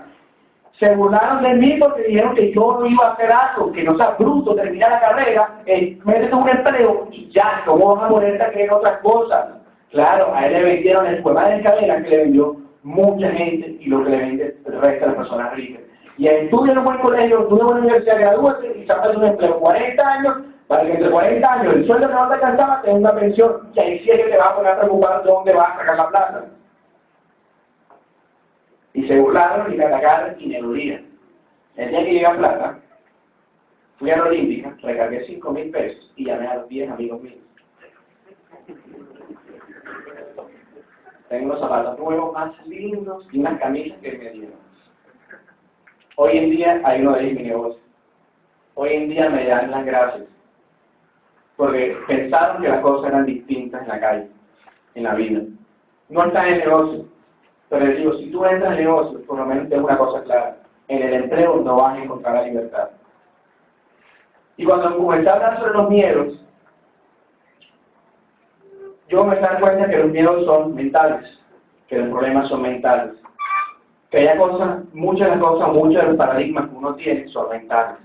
[0.79, 3.97] Se burlaron de mí porque dijeron que yo no iba a hacer algo, que no
[3.97, 8.69] sea bruto, terminar la carrera, eh, métete un empleo y ya, ¿cómo vas a ponerte
[8.69, 9.45] a otras cosas?
[9.91, 13.85] Claro, a él le vendieron el poema de cadena que le vendió mucha gente y
[13.87, 15.81] lo que le vende el resto de las personas ricas.
[16.17, 19.59] Y estudia en un buen colegio, estudia en una universidad, gradúate y sacas un empleo
[19.59, 23.15] 40 años, para que entre 40 años el sueldo que no te alcanzaba tenga una
[23.15, 25.97] pensión, y ahí sí que te vas a poner a preocupar dónde vas a sacar
[25.97, 26.45] la plata.
[28.93, 31.05] Y se burlaron y me atacaron y me dolían.
[31.77, 32.79] El día que llegué a plata,
[33.97, 37.39] fui a la Olímpica, recargué 5 mil pesos y llamé a los 10 amigos míos.
[41.29, 44.59] Tengo unos zapatos nuevos más lindos y unas camisas que me dieron.
[46.15, 47.81] Hoy en día hay uno de ellos en mi negocio.
[48.73, 50.27] Hoy en día me dan las gracias.
[51.55, 54.27] Porque pensaron que las cosas eran distintas en la calle,
[54.95, 55.41] en la vida.
[56.09, 57.05] No está en el negocio.
[57.69, 60.23] Pero les digo, si tú entras en el negocio, por lo menos tengo una cosa
[60.23, 60.57] clara.
[60.87, 62.89] En el empleo no vas a encontrar la libertad.
[64.57, 66.45] Y cuando comencé a hablar sobre los miedos,
[69.09, 71.39] yo me di cuenta que los miedos son mentales,
[71.87, 73.19] que los problemas son mentales
[74.09, 77.49] que haya cosas, muchas de las cosas, muchos de los paradigmas que uno tiene son
[77.49, 77.97] mentales.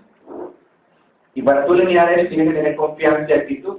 [1.35, 3.79] Y para tú eliminar eso tienes que tener confianza y actitud.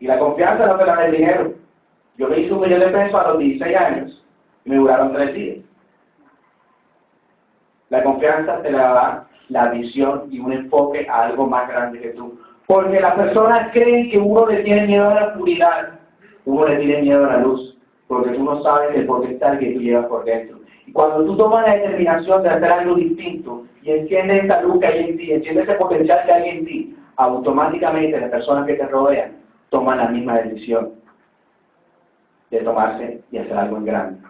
[0.00, 1.52] Y la confianza no te la da el dinero.
[2.16, 4.24] Yo me hice un millón de pesos a los 16 años
[4.64, 5.58] y me duraron tres días.
[7.90, 12.08] La confianza te la da la visión y un enfoque a algo más grande que
[12.10, 12.38] tú.
[12.66, 15.97] Porque las personas creen que uno le tiene miedo a la oscuridad,
[16.48, 19.80] uno le tiene miedo a la luz, porque tú no sabes el potencial que tú
[19.80, 20.58] llevas por dentro.
[20.94, 25.10] Cuando tú tomas la determinación de hacer algo distinto y entiendes esa luz que hay
[25.10, 29.32] en ti, entiendes ese potencial que hay en ti, automáticamente las personas que te rodean
[29.68, 30.94] toman la misma decisión
[32.50, 34.20] de tomarse y hacer algo en grande.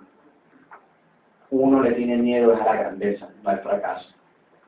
[1.51, 4.09] Uno le tiene miedo a la grandeza, no al fracaso.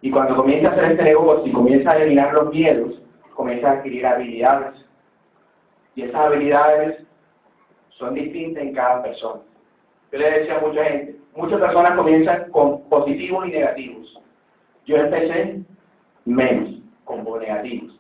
[0.03, 3.03] Y cuando comienza a hacer este negocio y comienza a eliminar los miedos,
[3.35, 4.87] comienza a adquirir habilidades.
[5.97, 7.10] Y esas habilidades
[8.01, 9.43] son distintas en cada persona.
[10.11, 14.21] Yo le decía a mucha gente, muchas personas comienzan con positivos y negativos.
[14.87, 15.63] Yo empecé
[16.25, 17.97] menos, con negativos.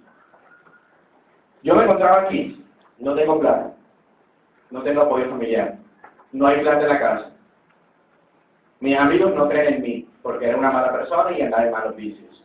[1.62, 2.64] Yo me encontraba aquí,
[2.98, 3.74] no tengo plata,
[4.70, 5.76] no tengo apoyo familiar,
[6.32, 7.30] no hay plata en la casa.
[8.80, 11.96] Mis amigos no creen en mí, porque era una mala persona y andaba en malos
[11.96, 12.44] vicios.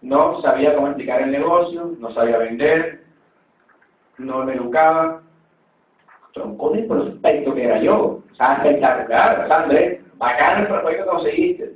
[0.00, 3.04] No sabía cómo explicar el negocio, no sabía vender,
[4.16, 5.22] no me educaba,
[6.38, 8.22] tronco de prospecto que era yo.
[8.30, 11.72] O sea, espectacular, o Andrés, bacán el prospecto que conseguiste.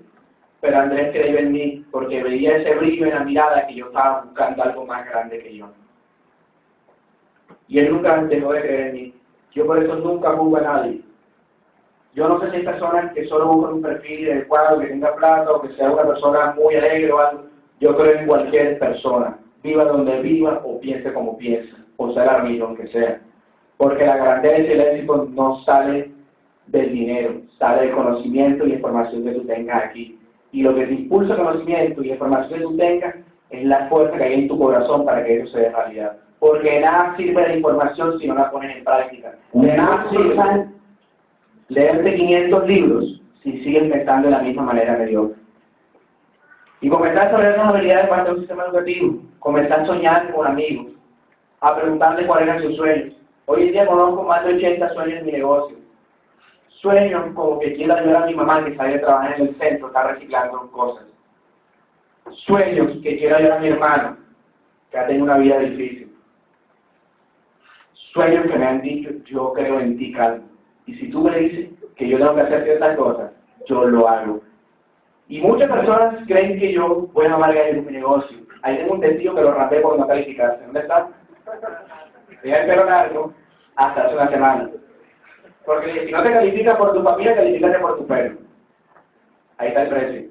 [0.61, 4.23] Pero Andrés creía en mí porque veía ese brillo en la mirada que yo estaba
[4.23, 5.69] buscando algo más grande que yo.
[7.69, 9.15] Y él nunca dejó de creer en mí.
[9.53, 11.03] Yo por eso nunca juzgo a nadie.
[12.15, 15.51] Yo no sé si hay personas que solo buscan un perfil adecuado, que tenga plata
[15.51, 17.45] o que sea una persona muy alegre o algo.
[17.81, 22.37] Yo creo en cualquier persona, viva donde viva o piense como piense, o sea la
[22.39, 23.21] religión que sea.
[23.83, 26.13] Porque la grandeza y el éxito no sale
[26.69, 30.21] del dinero, sale del conocimiento y información que tú tengas aquí.
[30.53, 33.17] Y lo que te impulsa conocimiento y información que tú tengas
[33.51, 36.17] es la fuerza que hay en tu corazón para que eso se dé realidad.
[36.39, 39.35] Porque nada sirve la información si no la pones en práctica.
[39.53, 40.69] De nada sirve
[41.67, 45.43] leerte 500 libros si sigues pensando de la misma manera mediocre.
[46.83, 49.19] Y comenzar sobre esas habilidades para un sistema educativo.
[49.41, 50.87] Comenzar a soñar con amigos.
[51.61, 53.15] A preguntarle cuáles eran sus sueños
[53.47, 55.77] Hoy en día conozco más de 80 sueños en mi negocio.
[56.69, 59.89] Sueños como que quiero ayudar a mi mamá que sale a trabajar en el centro,
[59.89, 61.07] está reciclando cosas.
[62.47, 64.17] Sueños que quiero ayudar a mi hermano,
[64.91, 66.17] que ha tenido una vida difícil.
[68.13, 70.45] Sueños que me han dicho, yo creo en ti, Calvo.
[70.87, 73.33] Y si tú me dices que yo tengo que hacer ciertas cosas,
[73.67, 74.41] yo lo hago.
[75.29, 78.39] Y muchas personas creen que yo voy a amargar en mi negocio.
[78.63, 80.65] Ahí tengo un testigo que lo rapé por no calificarse.
[80.65, 81.09] ¿Dónde está?
[82.43, 83.33] Tenía el pelo largo
[83.77, 84.71] hasta hace una semana.
[85.65, 88.37] Porque si no te califica por tu familia, califícate por tu pelo.
[89.59, 90.31] Ahí está el precio.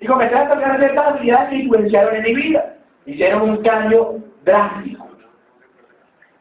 [0.00, 2.76] Y comencé a tocar estas habilidades que influenciaron en mi vida.
[3.04, 5.08] Hicieron un cambio drástico.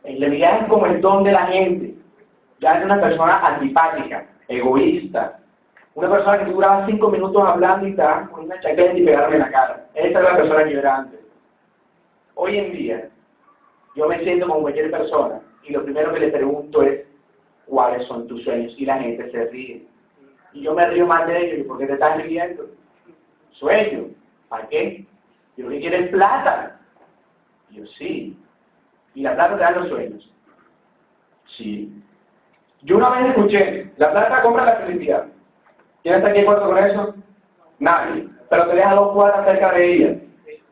[0.04, 1.96] En la es como el don de la gente.
[2.62, 5.40] Ya es una persona antipática, egoísta.
[5.94, 9.42] Una persona que duraba cinco minutos hablando y está con una chaqueta y pegarme en
[9.42, 9.86] la cara.
[9.94, 11.20] Esa es la persona que yo era antes.
[12.36, 13.10] Hoy en día,
[14.00, 17.06] yo me siento como cualquier persona y lo primero que le pregunto es
[17.66, 19.86] cuáles son tus sueños y la gente se ríe.
[20.54, 22.68] Y yo me río más de ellos, ¿por qué te estás riendo?
[23.52, 24.06] Sueño,
[24.48, 25.06] ¿para qué?
[25.58, 26.80] Yo lo que quiero es plata.
[27.72, 28.38] yo sí.
[29.16, 30.34] ¿Y la plata te da los sueños?
[31.58, 31.92] Sí.
[32.84, 35.28] Yo una vez escuché, la plata compra la felicidad.
[36.04, 37.16] ¿Quién está aquí de acuerdo con eso?
[37.80, 38.30] Nadie.
[38.50, 40.20] Pero te deja dos cuadras cerca de ella.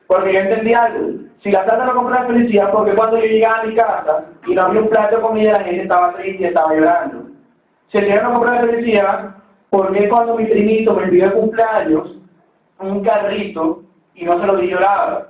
[0.07, 3.65] Porque yo entendí algo Si la plata no compra felicidad, porque cuando yo llegaba a
[3.65, 6.73] mi casa y no había un plato de comida, la gente estaba triste y estaba
[6.73, 7.27] llorando.
[7.91, 9.35] Si el dinero no compra la felicidad,
[9.69, 12.17] porque cuando mi primito me pidió el cumpleaños
[12.79, 13.83] un carrito
[14.15, 15.27] y no se lo di lloraba?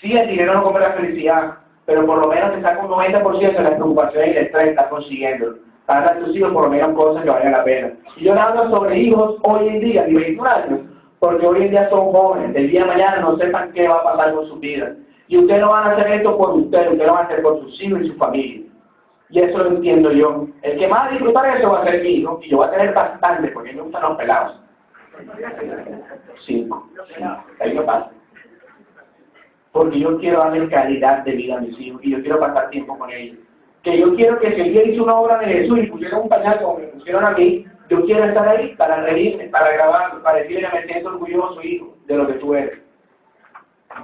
[0.00, 3.62] Sí, el dinero no compra felicidad, pero por lo menos te saca un 90% de
[3.62, 5.54] las preocupaciones y el estrés que estás consiguiendo.
[5.86, 7.92] Para tus hijos por lo menos cosas que valgan la pena.
[8.16, 10.80] Y yo hablo sobre hijos hoy en día, de 21 años,
[11.18, 14.04] porque hoy en día son jóvenes, el día de mañana no sepan qué va a
[14.04, 14.94] pasar con su vida.
[15.30, 17.60] Y ustedes no van a hacer esto por ustedes, ustedes lo van a hacer por
[17.60, 18.62] sus hijos y su familia.
[19.28, 20.48] Y eso lo entiendo yo.
[20.62, 22.66] El que más va a disfrutar eso va a ser mi hijo, y yo voy
[22.66, 24.60] a tener bastante, porque me gustan los pelados.
[26.44, 26.84] Cinco.
[27.60, 28.10] Ahí no pasa.
[29.70, 32.98] Porque yo quiero darle calidad de vida a mis hijos, y yo quiero pasar tiempo
[32.98, 33.38] con ellos.
[33.84, 36.28] Que yo quiero que si el día hizo una obra de Jesús y pusieron un
[36.28, 40.38] pañal como me pusieron a mí, yo quiero estar ahí para reírme, para grabar, para
[40.40, 42.89] decirle que me siento orgulloso, hijo, de lo que tú eres.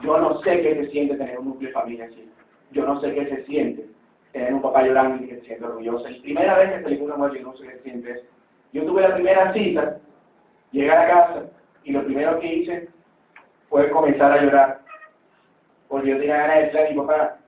[0.02, 2.30] Yo no sé qué se siente tener un núcleo de familia así.
[2.72, 3.86] Yo no sé qué se siente
[4.32, 6.08] tener un papá llorando y que se siente orgulloso.
[6.08, 8.24] La primera vez que salí con una mujer, yo no sé qué se siente eso.
[8.72, 9.98] Yo tuve la primera cita,
[10.72, 11.46] llegué a la casa
[11.84, 12.88] y lo primero que hice
[13.68, 14.80] fue comenzar a llorar.
[15.88, 17.38] Porque yo tenía ganas de decirle a mi papá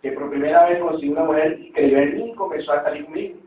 [0.00, 3.04] que por primera vez conocí una mujer que creyó en mí y comenzó a salir
[3.04, 3.38] conmigo.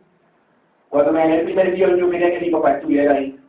[0.90, 3.40] Cuando me gané el primer día, yo quería que mi papá estuviera ahí.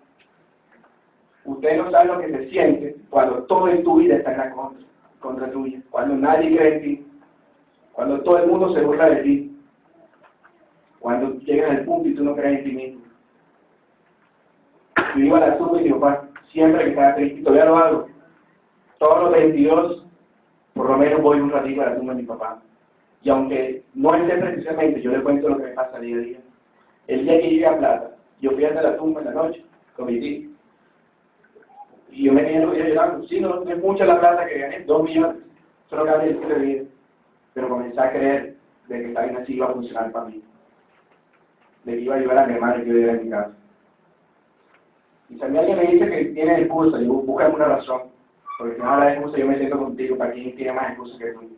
[1.46, 4.50] Usted no sabe lo que se siente cuando todo en tu vida está en la
[4.50, 4.86] contra,
[5.20, 7.06] contra tuya, cuando nadie cree en ti,
[7.92, 9.56] cuando todo el mundo se burla de ti,
[10.98, 13.00] cuando llegas al punto y tú no crees en ti mismo.
[15.14, 18.08] Yo iba a la tumba y mi papá, siempre que estaba triste, todavía lo hago.
[18.98, 20.04] Todos los 22,
[20.74, 22.60] por lo menos voy un ratito a la tumba de mi papá.
[23.22, 26.38] Y aunque no esté precisamente, yo le cuento lo que me pasa día a día.
[27.06, 29.64] El día que llegué a Plata, yo fui hasta la tumba en la noche
[29.96, 30.55] con mi tío.
[32.16, 32.60] Y yo me quedé
[32.94, 33.28] llorando.
[33.28, 35.36] Sí, no, no es mucha la plata que gané, dos millones.
[35.90, 36.84] Solo que el vida.
[37.52, 38.56] Pero comencé a creer
[38.88, 40.42] de que esta vida así iba a funcionar para mí.
[41.84, 43.52] De que iba a ayudar a mi hermano que viviera en mi casa.
[45.28, 48.02] Y si a mí alguien me dice que tiene excusa, yo busco alguna razón.
[48.58, 51.32] Porque si no la excusa, yo me siento contigo para quien tiene más excusa que
[51.32, 51.50] tú.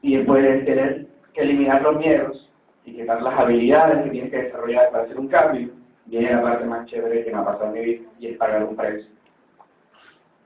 [0.00, 2.50] Y después de tener que eliminar los miedos
[2.86, 5.77] y quitar las habilidades que tienes que desarrollar para hacer un cambio,
[6.08, 8.64] viene la parte más chévere que me ha pasado en mi vida y es pagar
[8.64, 9.08] un precio.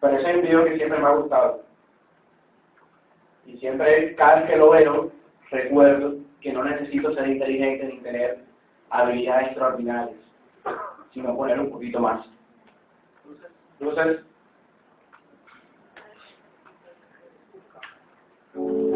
[0.00, 1.62] Pero ese es un video que siempre me ha gustado.
[3.46, 5.12] Y siempre, cada vez que lo veo,
[5.50, 8.38] recuerdo que no necesito ser inteligente ni tener
[8.90, 10.16] habilidades extraordinarias,
[11.14, 12.26] sino poner un poquito más.
[13.80, 14.24] Entonces,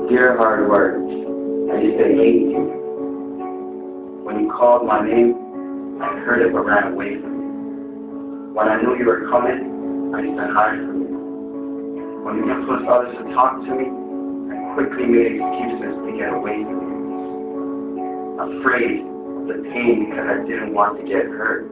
[0.08, 0.96] Dear hard work,
[1.72, 4.22] I to hate you.
[4.22, 5.45] When you called my name,
[5.97, 8.53] I heard it but ran away from you.
[8.53, 12.20] When I knew you were coming, I used to hide from you.
[12.20, 16.61] When you influenced others to talk to me, I quickly made excuses to get away
[16.68, 17.01] from you.
[18.36, 21.64] Afraid of the pain because I didn't want to get hurt.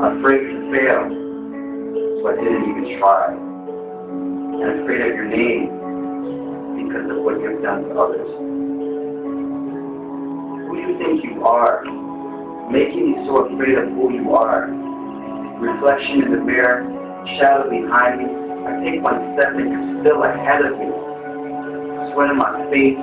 [0.00, 3.36] Afraid to fail, so I didn't even try.
[3.36, 5.68] And afraid of your name
[6.88, 8.32] because of what you've done to others.
[10.64, 11.84] Who do you think you are?
[12.70, 14.68] Making you so afraid of who you are.
[15.60, 16.82] Reflection in the mirror,
[17.38, 18.26] shadow behind me.
[18.64, 20.88] I take one step and you're still ahead of me.
[22.12, 22.96] Sweat in my face,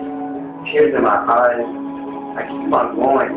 [0.73, 1.61] tears in my eyes.
[2.33, 3.31] I keep on going.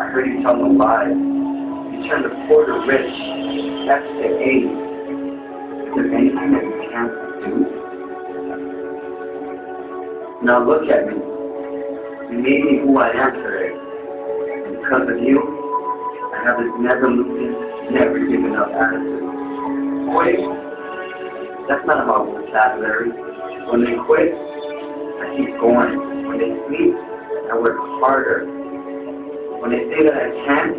[0.00, 1.12] I heard you tell no lies.
[1.12, 3.12] You turned the poor to rich,
[3.88, 4.52] F to A.
[5.86, 7.12] Is there anything that you can't
[7.44, 7.52] do?
[10.44, 11.16] Now look at me.
[11.16, 13.72] You made me who I am today.
[14.76, 15.65] Because of you,
[16.46, 19.18] have this never losing, never giving up attitude.
[20.14, 20.38] Quit?
[21.66, 23.10] That's not my vocabulary.
[23.66, 25.98] When they quit, I keep going.
[26.30, 26.94] When they sleep,
[27.50, 28.46] I work harder.
[29.58, 30.78] When they say that I can't,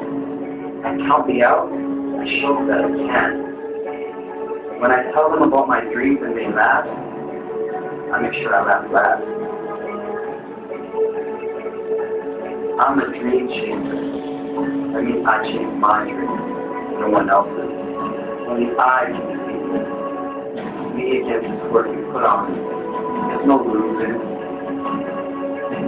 [0.88, 4.80] and count me out, I show that I can.
[4.80, 8.88] When I tell them about my dreams and they laugh, I make sure I laugh
[8.88, 9.24] last.
[12.80, 14.07] I'm a dream changer.
[14.94, 16.38] That means I change my dream,
[17.02, 17.72] no one else's.
[18.48, 19.58] Only I can see
[20.96, 22.58] me against the work you put on me.
[23.28, 24.16] There's no losing.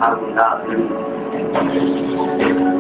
[0.01, 2.78] I will not lose.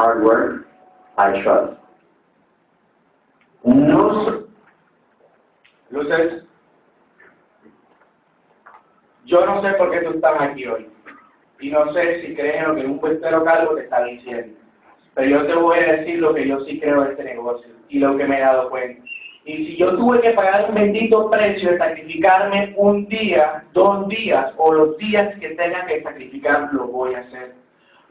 [0.00, 0.66] Hard work,
[1.18, 1.78] I trust.
[3.64, 4.46] No.
[5.90, 6.44] Luces,
[9.24, 10.88] yo no sé por qué tú estás aquí hoy.
[11.60, 14.56] Y no sé si crees en lo que un puestero calvo te está diciendo.
[15.14, 17.98] Pero yo te voy a decir lo que yo sí creo de este negocio y
[17.98, 19.02] lo que me he dado cuenta.
[19.44, 24.54] Y si yo tuve que pagar un bendito precio de sacrificarme un día, dos días
[24.56, 27.59] o los días que tenga que sacrificar, lo voy a hacer.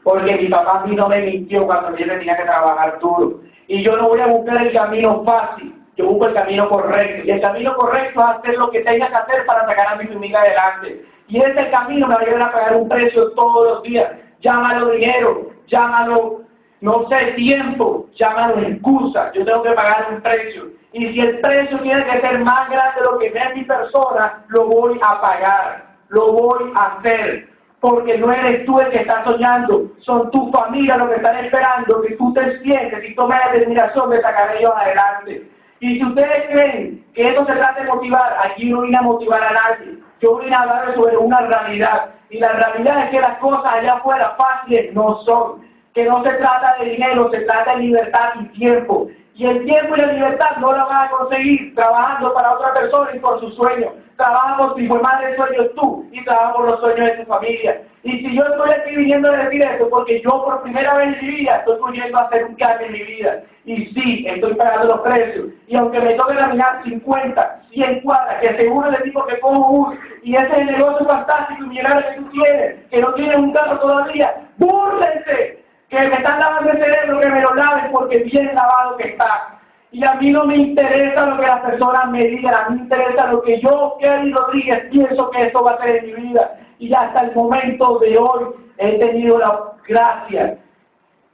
[0.02, 3.40] Porque mi papá a mí no me mintió cuando yo tenía que trabajar duro.
[3.68, 7.26] Y yo no voy a buscar el camino fácil, yo busco el camino correcto.
[7.26, 10.06] Y el camino correcto es hacer lo que tenga que hacer para sacar a mi
[10.06, 11.04] familia adelante.
[11.28, 14.10] Y ese camino me va a llevar a pagar un precio todos los días.
[14.40, 16.40] Llámalo dinero, llámalo,
[16.80, 19.30] no sé, tiempo, llámalo excusa.
[19.34, 20.70] Yo tengo que pagar un precio.
[20.92, 24.44] Y si el precio tiene que ser más grande de lo que ve mi persona,
[24.48, 27.49] lo voy a pagar, lo voy a hacer.
[27.80, 32.02] Porque no eres tú el que está soñando, son tu familia los que están esperando
[32.02, 35.50] que tú te sientes y tomes la determinación de sacar ellos adelante.
[35.80, 39.42] Y si ustedes creen que esto se trata de motivar, aquí no vine a motivar
[39.42, 39.98] a nadie.
[40.20, 42.10] Yo vine a hablar sobre una realidad.
[42.28, 45.62] Y la realidad es que las cosas allá afuera fáciles no son.
[45.94, 49.08] Que no se trata de dinero, se trata de libertad y tiempo.
[49.40, 53.10] Y el tiempo y la libertad no la van a conseguir trabajando para otra persona
[53.14, 53.94] y por sus sueños.
[54.18, 57.80] Trabaja por tu hijo de sueños tú y trabaja por los sueños de tu familia.
[58.02, 61.26] Y si yo estoy aquí viniendo a decir esto, porque yo por primera vez en
[61.26, 63.42] mi vida estoy pudiendo hacer un cambio en mi vida.
[63.64, 65.46] Y sí, estoy pagando los precios.
[65.68, 69.98] Y aunque me toque caminar 50, 100 cuadras, que seguro le digo que cojo uno,
[70.22, 73.52] y ese es el negocio fantástico y millonario que tú tienes, que no tienes un
[73.54, 75.59] carro todavía, búrlense,
[75.90, 79.58] que me están lavando el cerebro, que me lo laven porque bien lavado que está.
[79.90, 82.82] Y a mí no me interesa lo que las personas me digan, a mí me
[82.84, 86.58] interesa lo que yo, Kelly Rodríguez, pienso que esto va a ser en mi vida.
[86.78, 90.58] Y hasta el momento de hoy he tenido la gracia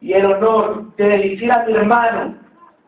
[0.01, 2.35] y el honor de decir a mi hermano,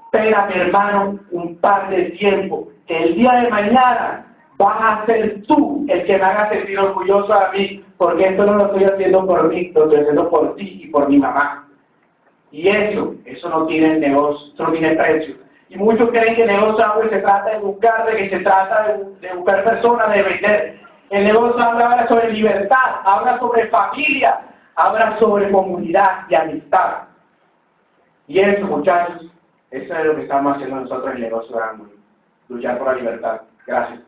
[0.05, 4.25] espera mi hermano un par de tiempo, que el día de mañana
[4.59, 8.56] vas a ser tú el que me haga sentir orgulloso a mí, porque esto no
[8.56, 11.68] lo estoy haciendo por mí, lo estoy haciendo por ti y por mi mamá.
[12.50, 15.36] Y eso, eso no tiene negocio, no tiene precio.
[15.68, 19.34] Y muchos creen que el negocio se trata de buscar, de que se trata de,
[19.34, 20.80] buscar personas, de vender.
[21.11, 24.40] El negocio habla sobre libertad, habla sobre familia,
[24.74, 27.04] habla sobre comunidad y amistad.
[28.26, 29.26] Y eso, muchachos,
[29.70, 31.90] eso es lo que estamos haciendo nosotros en el negocio de Ángulo.
[32.48, 33.42] Luchar por la libertad.
[33.66, 34.07] Gracias.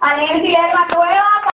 [0.00, 0.69] quiero que